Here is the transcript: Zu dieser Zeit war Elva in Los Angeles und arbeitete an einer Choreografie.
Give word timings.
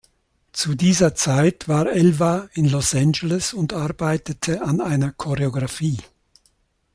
Zu 0.51 0.73
dieser 0.73 1.13
Zeit 1.13 1.67
war 1.67 1.85
Elva 1.85 2.49
in 2.53 2.65
Los 2.67 2.95
Angeles 2.95 3.53
und 3.53 3.71
arbeitete 3.73 4.63
an 4.63 4.81
einer 4.81 5.11
Choreografie. 5.11 5.97